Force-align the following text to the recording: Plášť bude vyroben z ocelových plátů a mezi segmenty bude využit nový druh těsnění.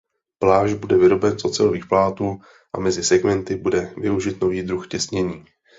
Plášť 0.41 0.73
bude 0.77 0.97
vyroben 0.97 1.37
z 1.39 1.45
ocelových 1.45 1.85
plátů 1.85 2.41
a 2.73 2.79
mezi 2.79 3.03
segmenty 3.03 3.55
bude 3.55 3.93
využit 3.97 4.41
nový 4.41 4.61
druh 4.63 4.87
těsnění. 4.87 5.45